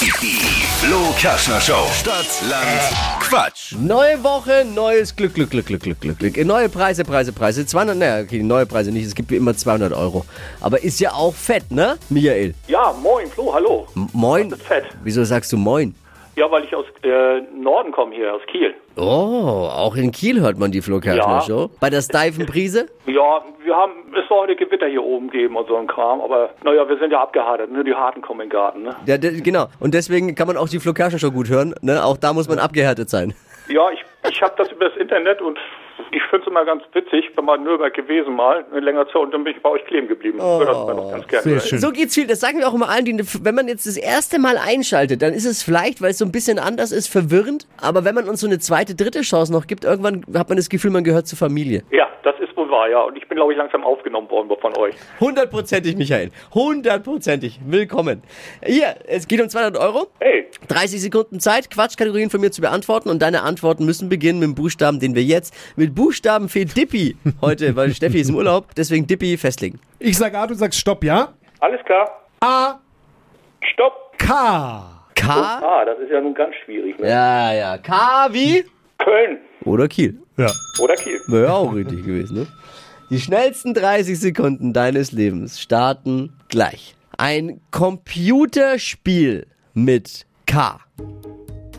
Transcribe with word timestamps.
Die 0.00 0.06
Flo 0.06 1.12
Kaschner 1.20 1.60
Show. 1.60 1.86
Stadt, 1.92 2.24
Land, 2.48 3.20
Quatsch. 3.20 3.74
Neue 3.78 4.24
Woche, 4.24 4.64
neues 4.64 5.14
Glück, 5.14 5.34
Glück, 5.34 5.50
Glück, 5.50 5.66
Glück, 5.66 5.82
Glück, 5.82 6.00
Glück, 6.00 6.18
Glück. 6.18 6.46
Neue 6.46 6.70
Preise, 6.70 7.04
Preise, 7.04 7.34
Preise. 7.34 7.66
200, 7.66 7.94
naja, 7.98 8.22
okay, 8.22 8.42
neue 8.42 8.64
Preise 8.64 8.92
nicht, 8.92 9.04
es 9.04 9.14
gibt 9.14 9.30
wie 9.30 9.36
immer 9.36 9.54
200 9.54 9.92
Euro. 9.92 10.24
Aber 10.62 10.82
ist 10.82 11.00
ja 11.00 11.12
auch 11.12 11.34
fett, 11.34 11.70
ne, 11.70 11.98
Michael? 12.08 12.54
Ja, 12.66 12.94
moin, 13.02 13.28
Flo, 13.28 13.52
hallo. 13.52 13.88
M 13.94 14.08
moin. 14.14 14.48
Das 14.48 14.60
ist 14.60 14.68
fett. 14.68 14.84
Wieso 15.04 15.22
sagst 15.22 15.52
du 15.52 15.58
moin? 15.58 15.94
Ja, 16.36 16.50
weil 16.50 16.64
ich 16.64 16.74
aus 16.74 16.86
äh, 17.02 17.40
Norden 17.54 17.92
komme 17.92 18.14
hier, 18.14 18.34
aus 18.34 18.42
Kiel. 18.46 18.74
Oh, 18.96 19.68
auch 19.70 19.96
in 19.96 20.12
Kiel 20.12 20.40
hört 20.40 20.58
man 20.58 20.70
die 20.70 20.80
Flo 20.80 21.00
Kerschner 21.00 21.44
Ja. 21.46 21.66
Bei 21.80 21.90
der 21.90 22.02
steifen 22.02 22.46
Prise? 22.46 22.88
Ja, 23.06 23.42
wir 23.64 23.76
haben, 23.76 23.92
es 24.16 24.28
soll 24.28 24.40
heute 24.40 24.56
Gewitter 24.56 24.86
hier 24.86 25.02
oben 25.02 25.30
geben 25.30 25.56
und 25.56 25.66
so 25.68 25.76
ein 25.76 25.86
Kram, 25.86 26.20
aber 26.20 26.50
naja, 26.64 26.88
wir 26.88 26.98
sind 26.98 27.10
ja 27.12 27.20
abgehärtet, 27.20 27.72
ne? 27.72 27.84
Die 27.84 27.94
Harten 27.94 28.22
kommen 28.22 28.40
in 28.40 28.48
den 28.48 28.52
Garten, 28.52 28.82
ne? 28.82 28.96
Ja, 29.06 29.16
genau. 29.16 29.66
Und 29.80 29.94
deswegen 29.94 30.34
kann 30.34 30.46
man 30.46 30.56
auch 30.56 30.68
die 30.68 30.78
Flo 30.78 30.92
Kerschner 30.92 31.18
Show 31.18 31.30
gut 31.30 31.48
hören, 31.48 31.74
ne? 31.82 32.04
Auch 32.04 32.16
da 32.16 32.32
muss 32.32 32.48
man 32.48 32.58
abgehärtet 32.58 33.10
sein. 33.10 33.34
Ja, 33.68 33.90
ich, 33.90 34.04
ich 34.28 34.42
habe 34.42 34.54
das 34.56 34.70
über 34.72 34.88
das 34.88 34.96
Internet 34.96 35.40
und 35.42 35.58
ich 36.10 36.22
finde 36.24 36.44
es 36.44 36.50
immer 36.50 36.64
ganz 36.64 36.82
witzig, 36.92 37.34
bin 37.34 37.44
mal 37.44 37.56
in 37.56 37.64
Nürnberg 37.64 37.92
gewesen 37.94 38.34
mal, 38.34 38.64
eine 38.70 38.80
längere 38.80 39.06
Zeit 39.06 39.16
und 39.16 39.32
dann 39.32 39.44
bin 39.44 39.54
ich 39.54 39.62
bei 39.62 39.70
euch 39.70 39.84
kleben 39.86 40.08
geblieben. 40.08 40.38
Würde 40.38 40.66
das 40.66 40.76
noch 40.76 41.10
ganz 41.10 41.28
gerne. 41.28 41.42
sehr 41.42 41.52
hören. 41.52 41.66
schön. 41.66 41.78
So 41.78 41.90
geht's 41.90 42.14
viel. 42.14 42.26
Das 42.26 42.40
sagen 42.40 42.58
wir 42.58 42.68
auch 42.68 42.74
immer 42.74 42.88
allen, 42.88 43.04
die, 43.04 43.18
wenn 43.44 43.54
man 43.54 43.68
jetzt 43.68 43.86
das 43.86 43.96
erste 43.96 44.38
Mal 44.38 44.56
einschaltet, 44.58 45.22
dann 45.22 45.32
ist 45.32 45.46
es 45.46 45.62
vielleicht, 45.62 46.02
weil 46.02 46.10
es 46.10 46.18
so 46.18 46.24
ein 46.24 46.32
bisschen 46.32 46.58
anders 46.58 46.92
ist, 46.92 47.08
verwirrend. 47.08 47.66
Aber 47.80 48.04
wenn 48.04 48.14
man 48.14 48.28
uns 48.28 48.40
so 48.40 48.46
eine 48.46 48.58
zweite, 48.58 48.94
dritte 48.94 49.22
Chance 49.22 49.52
noch 49.52 49.66
gibt, 49.66 49.84
irgendwann 49.84 50.24
hat 50.34 50.48
man 50.48 50.56
das 50.56 50.68
Gefühl, 50.68 50.90
man 50.90 51.04
gehört 51.04 51.26
zur 51.26 51.38
Familie. 51.38 51.82
Ja, 51.90 52.08
das 52.22 52.34
ist 52.40 52.49
wahr, 52.70 52.88
ja. 52.88 53.00
Und 53.02 53.16
ich 53.16 53.26
bin, 53.28 53.36
glaube 53.36 53.52
ich, 53.52 53.58
langsam 53.58 53.84
aufgenommen 53.84 54.30
worden 54.30 54.50
von 54.60 54.76
euch. 54.76 54.94
Hundertprozentig, 55.18 55.96
Michael. 55.96 56.30
Hundertprozentig. 56.54 57.60
Willkommen. 57.66 58.22
Hier, 58.64 58.94
es 59.06 59.26
geht 59.28 59.40
um 59.40 59.48
200 59.48 59.80
Euro. 59.80 60.08
Hey, 60.20 60.48
30 60.68 61.00
Sekunden 61.00 61.40
Zeit, 61.40 61.70
Quatschkategorien 61.70 62.30
von 62.30 62.40
mir 62.40 62.50
zu 62.50 62.60
beantworten 62.60 63.08
und 63.08 63.20
deine 63.22 63.42
Antworten 63.42 63.84
müssen 63.84 64.08
beginnen 64.08 64.38
mit 64.38 64.48
dem 64.48 64.54
Buchstaben, 64.54 65.00
den 65.00 65.14
wir 65.14 65.22
jetzt 65.22 65.54
mit 65.76 65.94
Buchstaben 65.94 66.48
für 66.48 66.64
Dippi 66.64 67.16
heute, 67.40 67.76
weil 67.76 67.90
Steffi 67.94 68.20
ist 68.20 68.30
im 68.30 68.36
Urlaub, 68.36 68.74
deswegen 68.76 69.06
Dippi 69.06 69.36
festlegen. 69.36 69.80
Ich 69.98 70.16
sag 70.16 70.34
A, 70.34 70.46
du 70.46 70.54
sagst 70.54 70.78
Stopp, 70.78 71.04
ja? 71.04 71.28
alles 71.60 71.84
klar. 71.84 72.24
A, 72.40 72.78
Stopp. 73.72 74.16
K. 74.18 74.82
K? 75.14 75.26
Ah, 75.28 75.84
das 75.84 75.98
ist 75.98 76.10
ja 76.10 76.20
nun 76.20 76.34
ganz 76.34 76.54
schwierig, 76.64 76.98
ne? 76.98 77.08
Ja, 77.08 77.52
ja. 77.52 77.78
K 77.78 78.28
wie? 78.32 78.64
Köln 78.98 79.38
Oder 79.64 79.88
Kiel. 79.88 80.18
Ja. 80.40 80.50
oder 80.82 80.94
Kiel. 80.94 81.20
Wäre 81.26 81.44
ja 81.44 81.52
auch 81.52 81.74
richtig 81.74 82.04
gewesen, 82.04 82.36
ne? 82.38 82.46
Die 83.10 83.20
schnellsten 83.20 83.74
30 83.74 84.18
Sekunden 84.18 84.72
deines 84.72 85.12
Lebens 85.12 85.60
starten 85.60 86.32
gleich. 86.48 86.94
Ein 87.18 87.60
Computerspiel 87.70 89.46
mit 89.74 90.26
K. 90.46 90.78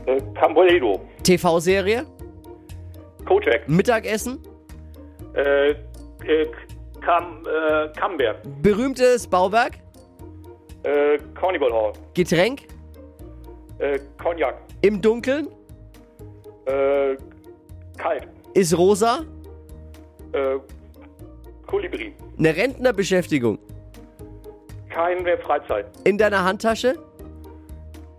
Äh, 0.05 0.21
Camboledo. 0.39 1.01
TV-Serie, 1.23 2.05
Kojak. 3.25 3.67
Mittagessen, 3.67 4.39
Äh, 5.33 5.69
äh, 5.71 5.75
Kam, 6.99 7.43
äh, 7.45 7.87
Camberg. 7.97 8.37
berühmtes 8.61 9.25
Bauwerk, 9.27 9.73
Äh, 10.83 11.17
Carnival 11.35 11.71
Hall. 11.71 11.93
Getränk, 12.13 12.63
Äh, 13.79 13.99
Cognac. 14.21 14.55
im 14.81 15.01
Dunkeln, 15.01 15.47
Äh, 16.65 17.15
kalt. 17.97 18.27
Ist 18.53 18.77
rosa, 18.77 19.21
Äh, 20.33 20.57
Kolibri. 21.67 22.13
eine 22.37 22.55
Rentnerbeschäftigung, 22.55 23.59
Keine 24.89 25.21
mehr 25.21 25.37
Freizeit. 25.39 25.85
in 26.03 26.17
deiner 26.17 26.43
Handtasche, 26.43 26.95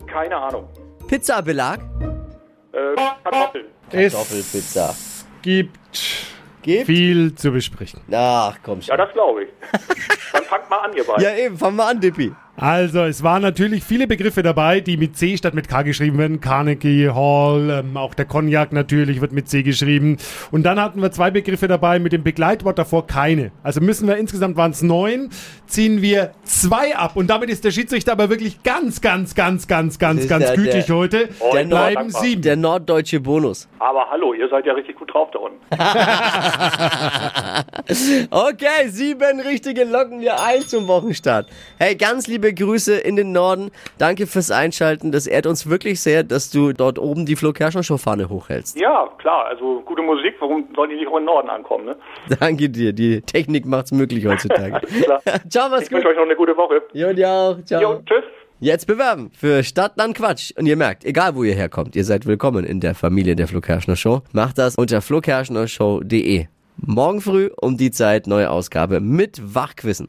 Keine 0.07 0.37
Ahnung. 0.37 0.69
Pizzabelag, 1.07 1.79
Äh, 2.73 2.95
Kartoffeln. 3.25 3.67
Es 3.91 4.13
Kartoffelpizza. 4.13 4.95
gibt 5.43 5.79
Gibt? 6.63 6.87
viel 6.87 7.35
zu 7.35 7.51
besprechen. 7.51 8.01
Ach, 8.13 8.57
komm 8.63 8.79
Ja, 8.81 8.83
schon. 8.83 8.99
das 8.99 9.13
glaube 9.13 9.45
ich. 9.45 9.49
Dann 10.33 10.43
fangt 10.45 10.71
mal 10.71 10.79
an, 10.79 10.97
ihr 10.97 11.05
beiden. 11.05 11.23
Ja, 11.23 11.35
eben, 11.37 11.57
fangen 11.59 11.77
wir 11.77 11.87
an, 11.87 12.01
Dippi. 12.01 12.33
Also, 12.63 13.01
es 13.01 13.25
waren 13.25 13.43
natürlich 13.43 13.83
viele 13.83 14.07
Begriffe 14.07 14.43
dabei, 14.45 14.81
die 14.81 14.97
mit 14.97 15.17
C 15.17 15.37
statt 15.37 15.53
mit 15.53 15.69
K 15.69 15.83
geschrieben 15.83 16.17
werden. 16.19 16.41
Carnegie 16.41 17.09
Hall, 17.11 17.83
ähm, 17.85 17.97
auch 17.97 18.15
der 18.15 18.25
Cognac 18.25 18.73
natürlich 18.73 19.21
wird 19.21 19.33
mit 19.33 19.49
C 19.49 19.65
geschrieben. 19.65 20.17
Und 20.53 20.63
dann 20.63 20.79
hatten 20.81 21.03
wir 21.03 21.11
zwei 21.11 21.33
Begriffe 21.33 21.67
dabei, 21.67 21.99
mit 21.99 22.13
dem 22.13 22.23
Begleitwort 22.23 22.79
davor 22.79 23.07
keine. 23.09 23.51
Also 23.65 23.81
müssen 23.81 24.07
wir, 24.07 24.17
insgesamt 24.17 24.57
waren 24.57 24.71
es 24.71 24.81
neun, 24.83 25.31
ziehen 25.67 26.03
wir 26.03 26.33
zwei 26.45 26.95
ab. 26.97 27.17
Und 27.17 27.29
damit 27.31 27.51
ist 27.51 27.65
der 27.65 27.73
Schiedsrichter 27.73 28.13
aber 28.13 28.31
wirklich 28.31 28.63
ganz, 28.63 29.01
ganz, 29.01 29.35
ganz, 29.35 29.67
ganz, 29.67 29.99
ganz, 29.99 30.29
ganz 30.29 30.45
der- 30.47 30.57
gütig 30.57 30.87
der- 30.87 30.97
heute. 30.97 31.29
Der 31.53 31.65
bleiben 31.65 31.95
dankbar. 31.95 32.23
sieben. 32.23 32.43
Der 32.43 32.55
norddeutsche 32.57 33.19
Bonus. 33.19 33.69
Aber 33.81 34.07
hallo, 34.09 34.35
ihr 34.35 34.49
seid 34.49 34.67
ja 34.67 34.73
richtig 34.75 34.97
gut 34.97 35.13
drauf 35.13 35.31
da 35.33 35.41
unten. 35.41 35.59
Okay, 38.31 38.89
sieben 38.89 39.41
richtige 39.41 39.85
locken 39.85 40.21
wir 40.21 40.41
ein 40.43 40.63
zum 40.63 40.87
Wochenstart. 40.89 41.47
Hey, 41.79 41.95
ganz 41.97 42.27
liebe 42.27 42.53
Grüße 42.55 42.95
in 42.97 43.17
den 43.17 43.33
Norden. 43.33 43.71
Danke 43.99 44.27
fürs 44.27 44.51
Einschalten. 44.51 45.13
Das 45.13 45.27
ehrt 45.27 45.47
uns 45.47 45.69
wirklich 45.69 46.01
sehr, 46.01 46.23
dass 46.23 46.51
du 46.51 46.73
dort 46.73 46.99
oben 46.99 47.27
die 47.27 47.37
Flo 47.37 47.53
Kerschner 47.53 47.83
Show 47.83 47.97
Fahne 47.99 48.29
hochhältst. 48.29 48.79
Ja, 48.79 49.09
klar. 49.19 49.47
Also 49.47 49.83
gute 49.85 50.03
Musik. 50.03 50.35
Warum 50.41 50.69
sollen 50.75 50.91
die 50.91 50.97
nicht 50.97 51.09
auch 51.09 51.19
im 51.19 51.25
Norden 51.25 51.51
ankommen, 51.51 51.85
ne? 51.87 51.97
Danke 52.41 52.69
dir. 52.69 52.93
Die 52.93 53.21
Technik 53.23 53.67
macht's 53.67 53.93
möglich 53.93 54.27
heutzutage. 54.27 54.81
Klar. 55.03 55.21
Ciao, 55.51 55.69
mach's 55.69 55.83
Ich 55.85 55.89
gut. 55.89 55.97
wünsche 55.99 56.09
euch 56.09 56.17
noch 56.17 56.25
eine 56.25 56.37
gute 56.37 56.57
Woche. 56.57 56.83
Jo, 56.93 57.13
dir 57.13 57.29
auch. 57.31 57.57
Ciao. 57.65 57.81
Jo, 57.83 58.03
tschüss. 58.07 58.25
Jetzt 58.61 58.87
bewerben 58.87 59.33
für 59.35 59.65
Stadt, 59.65 59.97
Land, 59.97 60.17
Quatsch. 60.17 60.53
Und 60.57 60.67
ihr 60.67 60.77
merkt, 60.77 61.05
egal 61.05 61.35
wo 61.35 61.43
ihr 61.43 61.55
herkommt, 61.55 61.97
ihr 61.97 62.05
seid 62.05 62.27
willkommen 62.27 62.65
in 62.65 62.79
der 62.79 62.95
Familie 62.95 63.35
der 63.35 63.49
Flo 63.49 63.61
Kerschner 63.61 63.97
Show. 63.97 64.23
Macht 64.33 64.57
das 64.59 64.77
unter 64.77 65.01
flokerschnershow.de. 65.03 66.47
Morgen 66.77 67.21
früh 67.21 67.51
um 67.61 67.77
die 67.77 67.91
Zeit 67.91 68.27
neue 68.27 68.51
Ausgabe 68.51 69.01
mit 69.01 69.55
Wachquissen. 69.55 70.09